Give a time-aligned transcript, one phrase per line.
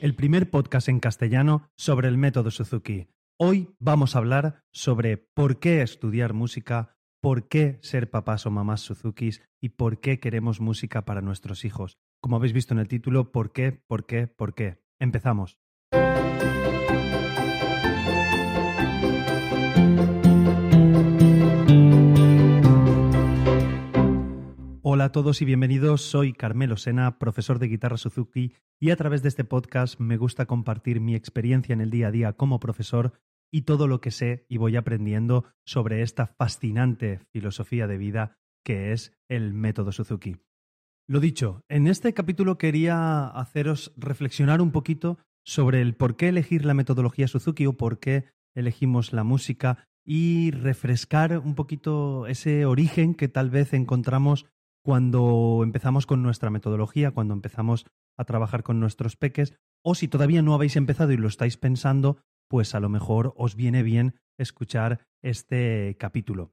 [0.00, 3.08] el primer podcast en castellano sobre el método Suzuki.
[3.38, 8.80] Hoy vamos a hablar sobre por qué estudiar música, por qué ser papás o mamás
[8.80, 11.98] Suzukis y por qué queremos música para nuestros hijos.
[12.20, 13.72] Como habéis visto en el título, ¿por qué?
[13.72, 14.26] ¿Por qué?
[14.26, 14.82] ¿Por qué?
[14.98, 15.58] Empezamos.
[25.10, 26.02] A todos y bienvenidos.
[26.02, 30.46] Soy Carmelo Sena, profesor de guitarra Suzuki, y a través de este podcast me gusta
[30.46, 33.14] compartir mi experiencia en el día a día como profesor
[33.50, 38.92] y todo lo que sé y voy aprendiendo sobre esta fascinante filosofía de vida que
[38.92, 40.36] es el método Suzuki.
[41.08, 46.64] Lo dicho, en este capítulo quería haceros reflexionar un poquito sobre el por qué elegir
[46.64, 53.16] la metodología Suzuki o por qué elegimos la música y refrescar un poquito ese origen
[53.16, 54.46] que tal vez encontramos
[54.82, 60.42] cuando empezamos con nuestra metodología, cuando empezamos a trabajar con nuestros peques, o si todavía
[60.42, 65.06] no habéis empezado y lo estáis pensando, pues a lo mejor os viene bien escuchar
[65.22, 66.52] este capítulo.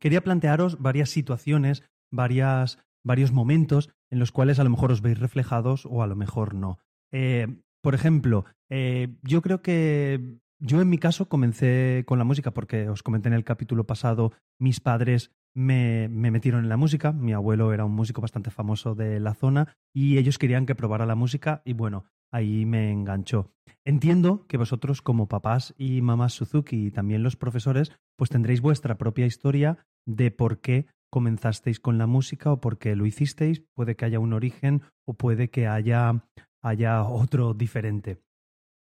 [0.00, 5.18] Quería plantearos varias situaciones, varias, varios momentos en los cuales a lo mejor os veis
[5.18, 6.78] reflejados o a lo mejor no.
[7.12, 12.52] Eh, por ejemplo, eh, yo creo que yo en mi caso comencé con la música
[12.52, 17.12] porque os comenté en el capítulo pasado, mis padres me, me, metieron en la música.
[17.12, 21.06] Mi abuelo era un músico bastante famoso de la zona y ellos querían que probara
[21.06, 23.52] la música y bueno, ahí me enganchó.
[23.84, 28.98] Entiendo que vosotros como papás y mamás Suzuki y también los profesores, pues tendréis vuestra
[28.98, 33.62] propia historia de por qué comenzasteis con la música o por qué lo hicisteis.
[33.74, 36.24] Puede que haya un origen o puede que haya,
[36.60, 38.20] haya otro diferente.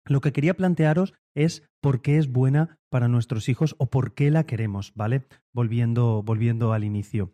[0.07, 4.31] Lo que quería plantearos es por qué es buena para nuestros hijos o por qué
[4.31, 5.25] la queremos, ¿vale?
[5.53, 7.33] Volviendo, volviendo al inicio.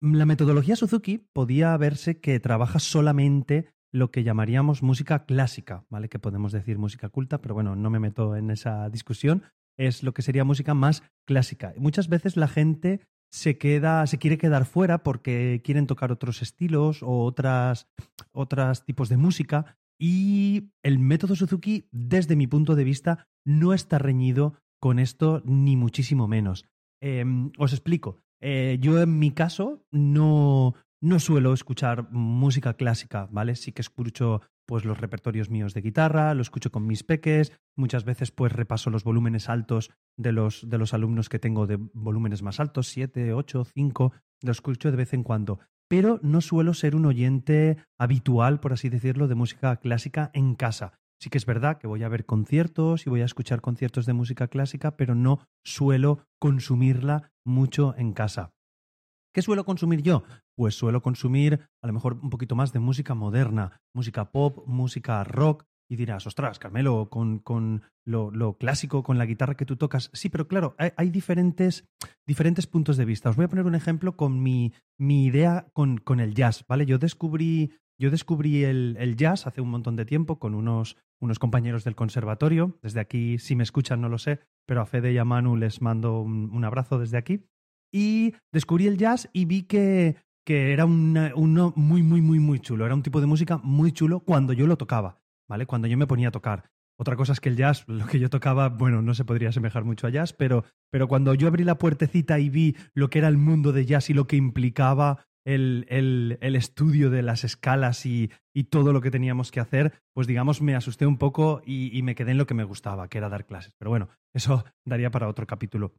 [0.00, 6.08] La metodología Suzuki podía verse que trabaja solamente lo que llamaríamos música clásica, ¿vale?
[6.08, 9.42] Que podemos decir música culta, pero bueno, no me meto en esa discusión.
[9.78, 11.74] Es lo que sería música más clásica.
[11.76, 13.00] Muchas veces la gente
[13.32, 17.88] se queda, se quiere quedar fuera porque quieren tocar otros estilos o otras,
[18.32, 23.98] otros tipos de música y el método Suzuki, desde mi punto de vista, no está
[23.98, 26.64] reñido con esto, ni muchísimo menos.
[27.00, 28.20] Em, os explico.
[28.40, 33.56] Eh, yo en mi caso no, no suelo escuchar música clásica, ¿vale?
[33.56, 38.04] Sí que escucho pues los repertorios míos de guitarra, lo escucho con mis peques, muchas
[38.04, 42.42] veces pues repaso los volúmenes altos de los, de los alumnos que tengo de volúmenes
[42.42, 44.12] más altos, 7, 8, 5,
[44.42, 48.88] lo escucho de vez en cuando pero no suelo ser un oyente habitual, por así
[48.88, 50.98] decirlo, de música clásica en casa.
[51.18, 54.12] Sí que es verdad que voy a ver conciertos y voy a escuchar conciertos de
[54.12, 58.52] música clásica, pero no suelo consumirla mucho en casa.
[59.32, 60.24] ¿Qué suelo consumir yo?
[60.56, 65.22] Pues suelo consumir a lo mejor un poquito más de música moderna, música pop, música
[65.24, 69.76] rock, y dirás, ostras, Carmelo, con, con lo, lo, clásico, con la guitarra que tú
[69.76, 70.10] tocas.
[70.12, 71.88] Sí, pero claro, hay, hay, diferentes,
[72.26, 73.30] diferentes puntos de vista.
[73.30, 76.86] Os voy a poner un ejemplo con mi, mi idea con, con, el jazz, ¿vale?
[76.86, 81.38] Yo descubrí, yo descubrí el, el, jazz hace un montón de tiempo con unos, unos
[81.38, 82.78] compañeros del conservatorio.
[82.82, 85.80] Desde aquí, si me escuchan, no lo sé, pero a Fede y a Manu les
[85.80, 87.46] mando un, un abrazo desde aquí.
[87.92, 92.86] Y descubrí el jazz y vi que, que era uno muy, muy, muy, muy chulo.
[92.86, 95.20] Era un tipo de música muy chulo cuando yo lo tocaba.
[95.48, 95.66] ¿Vale?
[95.66, 96.70] Cuando yo me ponía a tocar.
[96.98, 99.84] Otra cosa es que el jazz, lo que yo tocaba, bueno, no se podría asemejar
[99.84, 103.28] mucho a jazz, pero, pero cuando yo abrí la puertecita y vi lo que era
[103.28, 108.04] el mundo de jazz y lo que implicaba el, el, el estudio de las escalas
[108.04, 111.96] y, y, todo lo que teníamos que hacer, pues digamos, me asusté un poco y,
[111.96, 113.72] y me quedé en lo que me gustaba, que era dar clases.
[113.78, 115.94] Pero bueno, eso daría para otro capítulo.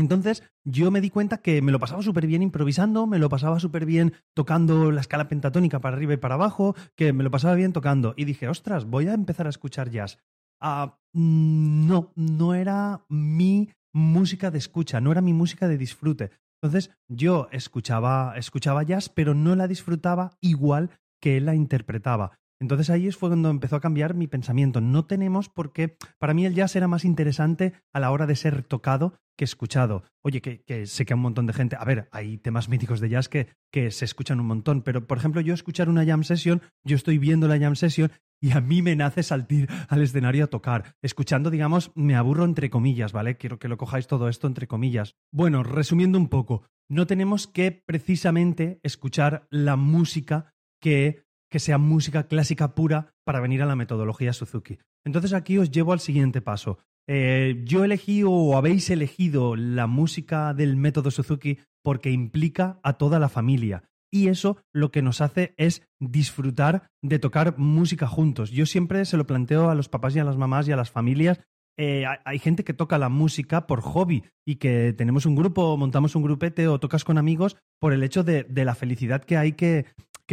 [0.00, 3.60] Entonces yo me di cuenta que me lo pasaba súper bien improvisando, me lo pasaba
[3.60, 7.54] súper bien tocando la escala pentatónica para arriba y para abajo, que me lo pasaba
[7.54, 8.14] bien tocando.
[8.16, 10.16] Y dije, ostras, voy a empezar a escuchar jazz.
[10.58, 16.30] Ah, mm, no, no era mi música de escucha, no era mi música de disfrute.
[16.62, 20.88] Entonces yo escuchaba, escuchaba jazz, pero no la disfrutaba igual
[21.20, 22.38] que él la interpretaba.
[22.60, 24.80] Entonces ahí fue cuando empezó a cambiar mi pensamiento.
[24.80, 25.96] No tenemos por qué.
[26.18, 30.04] Para mí el jazz era más interesante a la hora de ser tocado que escuchado.
[30.22, 31.76] Oye, que, sé que a un montón de gente.
[31.80, 35.16] A ver, hay temas míticos de jazz que, que se escuchan un montón, pero por
[35.16, 38.12] ejemplo, yo escuchar una jam session, yo estoy viendo la jam session
[38.42, 40.96] y a mí me nace salir al escenario a tocar.
[41.00, 43.38] Escuchando, digamos, me aburro entre comillas, ¿vale?
[43.38, 45.14] Quiero que lo cojáis todo esto entre comillas.
[45.32, 50.52] Bueno, resumiendo un poco, no tenemos que precisamente escuchar la música
[50.82, 54.78] que que sea música clásica pura para venir a la metodología Suzuki.
[55.04, 56.78] Entonces aquí os llevo al siguiente paso.
[57.08, 63.18] Eh, yo elegí o habéis elegido la música del método Suzuki porque implica a toda
[63.18, 63.84] la familia.
[64.12, 68.50] y eso lo que nos hace es disfrutar de tocar música juntos.
[68.50, 70.90] Yo siempre se lo planteo a los papás y a las mamás y a las
[70.90, 71.40] familias.
[71.78, 76.14] Eh, hay gente que toca la música por hobby y que tenemos un grupo, montamos
[76.14, 79.86] un grupete o tocas con amigos por el hecho de, la felicidad que hay que,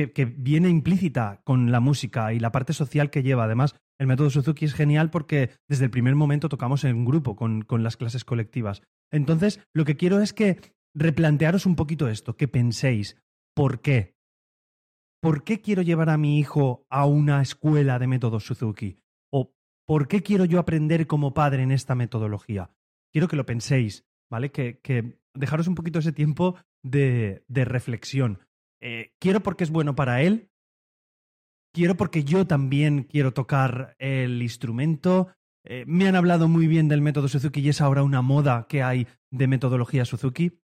[0.05, 3.45] que, viene implícita con la música y la parte social que lleva.
[3.45, 7.63] Además, el método Suzuki es genial porque desde el primer momento tocamos en grupo con,
[7.63, 8.81] con las clases colectivas.
[9.11, 10.59] Entonces, lo que quiero es que
[10.93, 13.17] replantearos un poquito esto, que penséis,
[13.57, 14.15] ¿Por qué?
[15.19, 18.99] ¿Por qué quiero llevar a mi hijo a una escuela de método Suzuki?
[19.33, 19.51] ¿O
[19.87, 22.69] por qué quiero yo aprender como padre en esta metodología?
[23.11, 24.51] Quiero que lo penséis, ¿vale?
[24.51, 24.79] Que,
[25.33, 28.41] dejaros un poquito ese tiempo de, reflexión.
[28.81, 30.49] Eh, quiero porque es bueno para él.
[31.73, 35.29] Quiero porque yo también quiero tocar el instrumento.
[35.63, 38.83] Eh, me han hablado muy bien del método Suzuki y es ahora una moda que
[38.83, 40.59] hay de metodología Suzuki.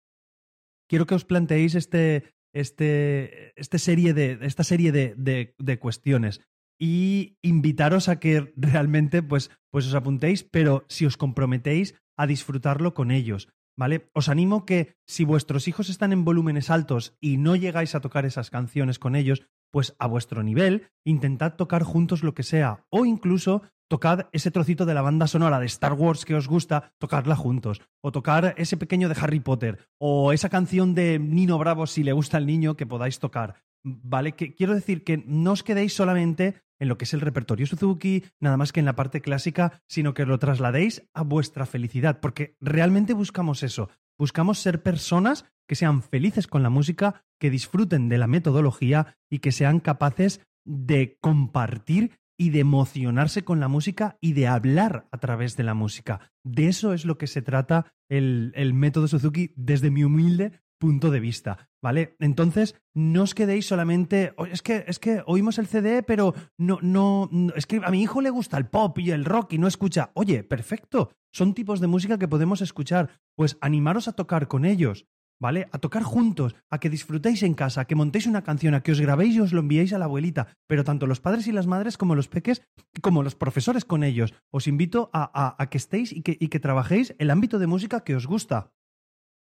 [0.87, 6.41] Quiero que os planteéis este, este, este serie de, esta serie de, de, cuestiones
[6.79, 12.93] y invitaros a que realmente pues, pues os apuntéis, pero si os comprometéis a disfrutarlo
[12.93, 13.49] con ellos.
[13.77, 14.09] ¿Vale?
[14.13, 18.25] Os animo que si vuestros hijos están en volúmenes altos y no llegáis a tocar
[18.25, 23.05] esas canciones con ellos, pues a vuestro nivel, intentad tocar juntos lo que sea, o
[23.05, 27.35] incluso tocad ese trocito de la banda sonora de Star Wars que os gusta, tocadla
[27.35, 32.03] juntos, o tocar ese pequeño de Harry Potter, o esa canción de Nino Bravo si
[32.03, 33.55] le gusta al niño que podáis tocar.
[33.83, 34.31] ¿Vale?
[34.33, 38.25] Que quiero decir que no os quedéis solamente en lo que es el repertorio Suzuki,
[38.41, 42.57] nada más que en la parte clásica, sino que lo trasladéis a vuestra felicidad, porque
[42.59, 43.89] realmente buscamos eso,
[44.19, 49.39] buscamos ser personas que sean felices con la música, que disfruten de la metodología y
[49.39, 55.19] que sean capaces de compartir y de emocionarse con la música y de hablar a
[55.19, 56.31] través de la música.
[56.43, 61.11] De eso es lo que se trata el, el método Suzuki desde mi humilde punto
[61.11, 62.17] de vista, ¿vale?
[62.19, 67.29] Entonces, no os quedéis solamente, es que, es que oímos el CD, pero no, no,
[67.55, 70.11] es que a mi hijo le gusta el pop y el rock y no escucha.
[70.13, 75.07] Oye, perfecto, son tipos de música que podemos escuchar, pues animaros a tocar con ellos,
[75.39, 75.69] ¿vale?
[75.71, 78.91] A tocar juntos, a que disfrutéis en casa, a que montéis una canción, a que
[78.91, 81.65] os grabéis y os lo enviéis a la abuelita, pero tanto los padres y las
[81.65, 82.61] madres como los peques,
[83.01, 84.33] como los profesores con ellos.
[84.51, 88.03] Os invito a, a, que estéis y que, y que trabajéis el ámbito de música
[88.03, 88.73] que os gusta.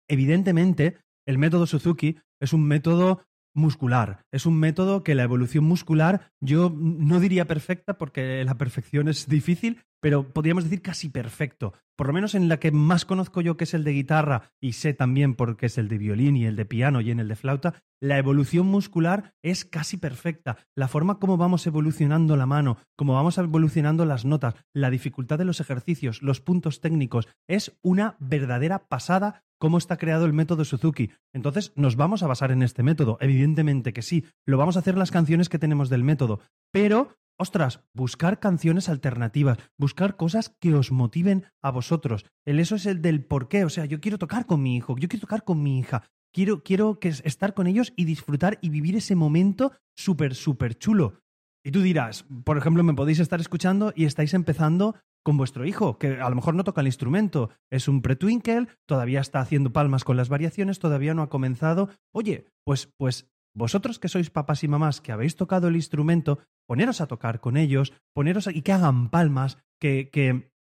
[0.07, 3.25] Evidentemente, el método Suzuki es un método
[3.55, 4.25] muscular.
[4.33, 9.29] Es un método que la evolución muscular, yo no diría perfecta porque la perfección es
[9.29, 11.73] difícil, pero podríamos decir casi perfecto.
[11.97, 14.73] Por lo menos en la que más conozco yo, que es el de guitarra, y
[14.73, 17.37] sé también porque es el de violín y el de piano y en el de
[17.37, 20.59] flauta, la evolución muscular es casi perfecta.
[20.75, 25.45] La forma como vamos evolucionando la mano, como vamos evolucionando las notas, la dificultad de
[25.45, 31.13] los ejercicios, los puntos técnicos, es una verdadera pasada cómo está creado el método Suzuki.
[31.33, 33.17] Entonces, nos vamos a basar en este método.
[33.21, 36.41] Evidentemente que sí, lo vamos a hacer las canciones que tenemos del método,
[36.73, 42.25] pero ostras, buscar canciones alternativas, buscar cosas que os motiven a vosotros.
[42.47, 43.65] El eso es el del por qué.
[43.65, 46.63] O sea, yo quiero tocar con mi hijo, yo quiero tocar con mi hija, quiero,
[46.63, 51.21] quiero que estar con ellos y disfrutar y vivir ese momento súper, súper chulo.
[51.65, 55.99] Y tú dirás, por ejemplo, me podéis estar escuchando y estáis empezando con vuestro hijo,
[55.99, 60.03] que a lo mejor no toca el instrumento, es un pre-twinkle, todavía está haciendo palmas
[60.03, 61.91] con las variaciones, todavía no ha comenzado.
[62.13, 67.01] Oye, pues, pues vosotros que sois papás y mamás que habéis tocado el instrumento, poneros
[67.01, 70.53] a tocar con ellos, poneros y que hagan palmas, que, que,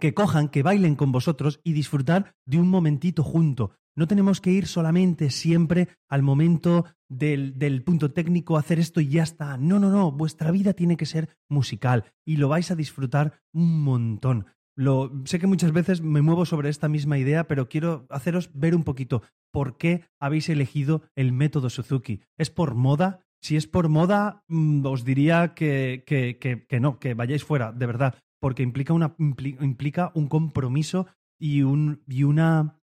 [0.00, 3.72] que cojan, que bailen con vosotros y disfrutar de un momentito junto.
[3.94, 9.08] No tenemos que ir solamente siempre al momento del, del, punto técnico, hacer esto y
[9.08, 9.58] ya está.
[9.58, 13.82] No, no, no, vuestra vida tiene que ser musical y lo vais a disfrutar un
[13.82, 14.46] montón.
[14.74, 18.74] Lo, sé que muchas veces me muevo sobre esta misma idea, pero quiero haceros ver
[18.74, 19.22] un poquito
[19.52, 22.22] por qué habéis elegido el método Suzuki.
[22.38, 23.26] ¿Es por moda?
[23.42, 27.86] Si es por moda, mm, os diría que, que, que, no, que vayáis fuera, de
[27.86, 31.06] verdad, porque implica, una, implica un compromiso
[31.40, 32.78] y, un, y una...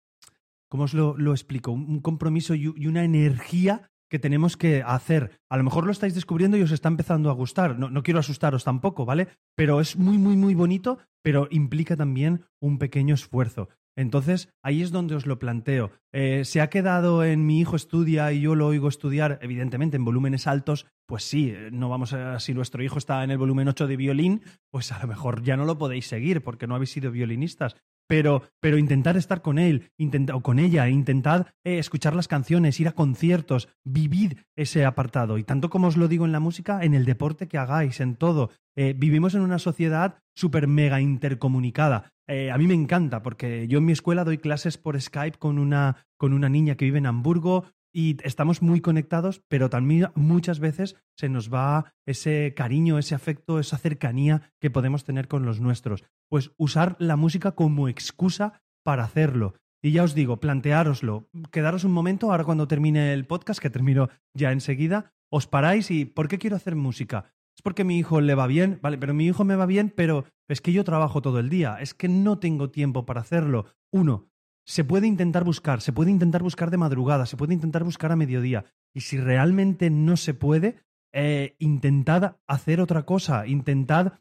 [0.69, 1.71] ¿Cómo os lo, lo explico?
[1.71, 5.39] Un compromiso y una energía que tenemos que hacer.
[5.49, 7.77] A lo mejor lo estáis descubriendo y os está empezando a gustar.
[7.77, 9.27] No, no, quiero asustaros tampoco, ¿vale?
[9.55, 13.69] Pero es muy, muy, muy bonito, pero implica también un pequeño esfuerzo.
[13.97, 15.91] Entonces, ahí es donde os lo planteo.
[16.13, 19.39] Eh, ¿Se ha quedado en mi hijo estudia y yo lo oigo estudiar?
[19.41, 23.31] Evidentemente, en volúmenes altos, pues sí, eh, no vamos a, si nuestro hijo está en
[23.31, 26.67] el volumen 8 de violín, pues a lo mejor ya no lo podéis seguir porque
[26.67, 27.75] no habéis sido violinistas
[28.07, 29.91] pero, pero intentar estar con él
[30.33, 35.37] o con ella, intentad eh, escuchar las canciones, ir a conciertos, vivid ese apartado.
[35.37, 38.15] Y tanto como os lo digo en la música, en el deporte que hagáis, en
[38.15, 38.51] todo.
[38.75, 42.11] Eh, vivimos en una sociedad súper mega intercomunicada.
[42.27, 45.57] Eh, a mí me encanta porque yo en mi escuela doy clases por Skype con
[45.59, 47.65] una, con una niña que vive en Hamburgo
[47.97, 53.57] y estamos muy conectados, pero también muchas veces se nos va ese cariño, ese afecto,
[53.57, 56.03] esa cercanía que podemos tener con los nuestros.
[56.29, 59.55] Pues usar la música como excusa para hacerlo.
[59.81, 64.09] Y ya os digo, planteároslo, quedaros un momento, ahora cuando termine el podcast, que termino
[64.31, 67.33] ya enseguida, os paráis y ¿por qué quiero hacer música?
[67.55, 70.25] Es porque mi hijo le va bien, vale, pero mi hijo me va bien, pero
[70.47, 73.65] es que yo trabajo todo el día, es que no tengo tiempo para hacerlo.
[73.91, 74.29] Uno,
[74.67, 78.17] se puede intentar buscar, se puede intentar buscar de madrugada, se puede intentar buscar a
[78.17, 78.65] mediodía.
[78.93, 80.83] Y si realmente no se puede,
[81.13, 84.19] eh, intentad hacer otra cosa, intentad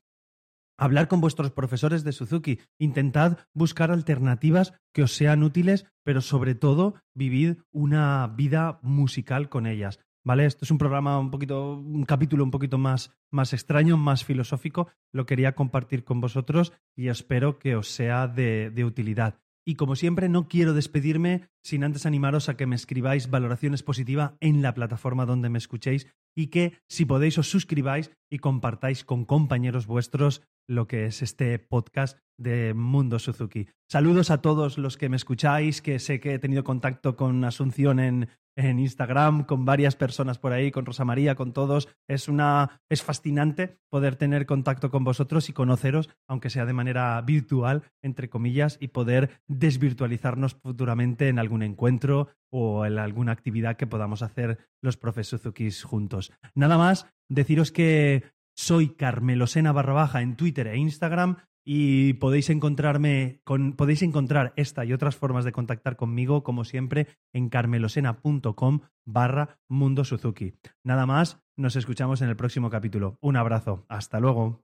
[0.79, 6.55] hablar con vuestros profesores de Suzuki, intentad buscar alternativas que os sean útiles, pero sobre
[6.55, 9.99] todo vivid una vida musical con ellas.
[10.25, 10.45] ¿Vale?
[10.45, 14.89] Esto es un programa un poquito, un capítulo un poquito más, más extraño, más filosófico.
[15.13, 19.39] Lo quería compartir con vosotros y espero que os sea de, de utilidad.
[19.69, 24.35] Y como siempre, no quiero despedirme sin antes animaros a que me escribáis valoraciones positivas
[24.39, 26.07] en la plataforma donde me escuchéis
[26.37, 31.59] y que, si podéis, os suscribáis y compartáis con compañeros vuestros lo que es este
[31.59, 33.69] podcast de Mundo Suzuki.
[33.89, 38.01] Saludos a todos los que me escucháis, que sé que he tenido contacto con Asunción
[38.01, 41.89] en, en Instagram, con varias personas por ahí, con Rosa María, con todos.
[42.09, 47.21] Es una es fascinante poder tener contacto con vosotros y conoceros, aunque sea de manera
[47.23, 53.87] virtual, entre comillas, y poder desvirtualizarnos futuramente en algún encuentro o en alguna actividad que
[53.87, 56.33] podamos hacer los profes Suzukis juntos.
[56.55, 58.25] Nada más, deciros que
[58.57, 64.85] soy Carmelosena barra baja en Twitter e Instagram y podéis encontrarme con, podéis encontrar esta
[64.85, 70.55] y otras formas de contactar conmigo, como siempre, en carmelosena.com barra Mundo Suzuki.
[70.85, 73.19] Nada más, nos escuchamos en el próximo capítulo.
[73.21, 73.85] Un abrazo.
[73.89, 74.63] Hasta luego.